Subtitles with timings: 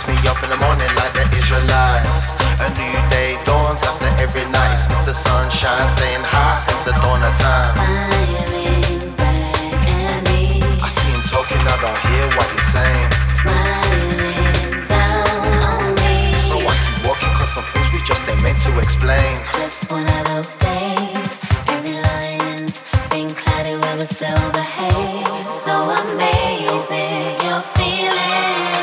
[0.00, 2.36] wakes me up in the morning like the Israelites.
[2.60, 4.72] A new day dawns after every night.
[4.90, 7.74] It's the Sunshine saying hi since the dawn of time.
[7.74, 10.62] Smiling back at me.
[10.80, 13.08] I see him talking, I don't hear what he's saying.
[13.40, 16.32] Smiling down on me.
[16.48, 19.36] So I keep walking, cause some things we just ain't meant to explain.
[19.52, 21.30] Just one of those days.
[21.68, 25.48] Every line's been cloudy where we silver haze.
[25.64, 28.79] So amazing, you're feeling.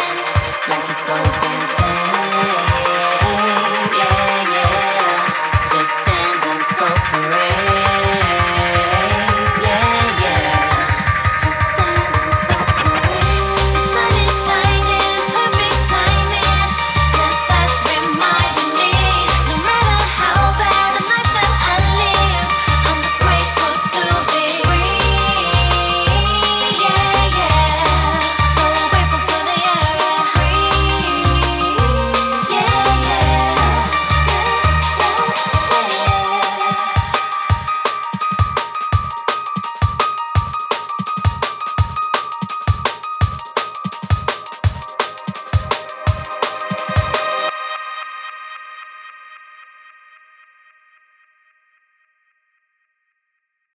[1.07, 2.16] So been.